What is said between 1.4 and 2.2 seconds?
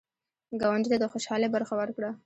برخه ورکړه